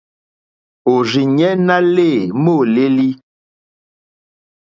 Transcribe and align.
Òrzìɲɛ́ 0.91 1.51
ná 1.67 1.75
lê 1.95 2.09
môlélí. 2.43 3.09